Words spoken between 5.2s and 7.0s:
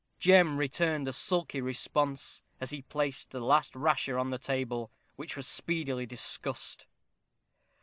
was speedily discussed.